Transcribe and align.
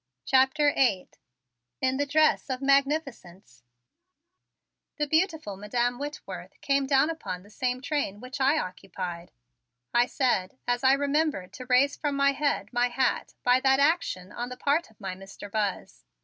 CHAPTER 0.25 0.73
VIII 0.73 1.09
IN 1.79 1.97
THE 1.97 2.07
DRESS 2.07 2.49
OF 2.49 2.59
MAGNIFICENCE 2.63 3.61
"The 4.97 5.05
beautiful 5.05 5.57
Madam 5.57 5.99
Whitworth 5.99 6.59
came 6.61 6.87
down 6.87 7.11
upon 7.11 7.43
the 7.43 7.51
same 7.51 7.81
train 7.81 8.19
which 8.19 8.41
I 8.41 8.57
occupied," 8.57 9.31
I 9.93 10.07
said 10.07 10.57
as 10.67 10.83
I 10.83 10.93
remembered 10.93 11.53
to 11.53 11.67
raise 11.67 11.95
from 11.97 12.15
my 12.15 12.31
head 12.31 12.73
my 12.73 12.87
hat 12.89 13.35
by 13.43 13.59
that 13.59 13.79
action 13.79 14.31
on 14.31 14.49
the 14.49 14.57
part 14.57 14.89
of 14.89 14.99
my 14.99 15.13
Mr. 15.13 15.51
Buzz. 15.51 16.03